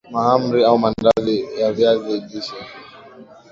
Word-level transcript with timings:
mahamri 0.11 0.63
au 0.65 0.77
Maandazi 0.79 1.47
ya 1.61 1.73
viazi 1.73 2.19
lishe 2.21 2.65